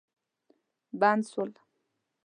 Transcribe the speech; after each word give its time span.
بند 0.99 1.23
سول. 1.29 1.51